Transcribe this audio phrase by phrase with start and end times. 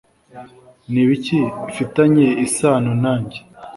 [0.91, 3.39] Ni ibiki bifitanye isano nanjye?